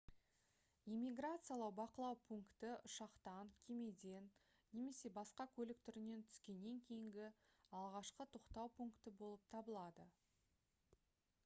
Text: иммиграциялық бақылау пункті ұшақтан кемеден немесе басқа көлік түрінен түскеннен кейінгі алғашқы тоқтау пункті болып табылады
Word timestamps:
иммиграциялық 0.91 1.75
бақылау 1.79 2.17
пункті 2.29 2.71
ұшақтан 2.89 3.51
кемеден 3.67 4.31
немесе 4.79 5.13
басқа 5.19 5.47
көлік 5.59 5.85
түрінен 5.91 6.25
түскеннен 6.31 6.81
кейінгі 6.89 7.29
алғашқы 7.83 8.31
тоқтау 8.37 8.75
пункті 8.81 9.17
болып 9.23 9.49
табылады 9.55 10.11